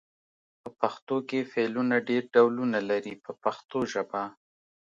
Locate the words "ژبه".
3.93-4.23